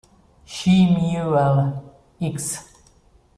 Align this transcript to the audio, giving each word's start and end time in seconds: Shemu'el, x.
Shemu'el, 0.53 1.35
x. 2.33 2.47